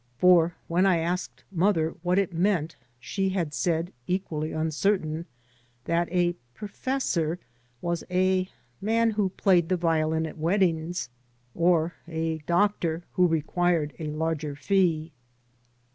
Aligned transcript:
For 0.17 0.55
when 0.67 0.87
I 0.87 0.97
asked 0.97 1.43
mother 1.51 1.93
what 2.01 2.17
it 2.17 2.33
meant, 2.33 2.75
she 2.99 3.29
had 3.29 3.53
said, 3.53 3.93
equally 4.07 4.51
uncertain, 4.51 5.27
that 5.85 6.09
a 6.11 6.33
professor 6.55 7.37
was 7.83 8.03
a 8.09 8.49
man 8.81 9.11
who 9.11 9.29
played 9.29 9.69
the 9.69 9.77
violin 9.77 10.25
at 10.25 10.39
weddings, 10.39 11.09
or 11.53 11.93
a 12.07 12.39
doctor 12.47 13.03
who 13.11 13.27
required 13.27 13.93
a 13.99 14.07
larger 14.07 14.55
fee. 14.55 15.11